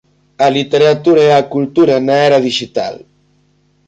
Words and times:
A 0.45 0.47
literatura 0.57 1.21
e 1.29 1.31
a 1.39 1.47
cultura 1.53 1.95
na 2.05 2.15
era 2.27 2.43
dixital". 2.47 2.95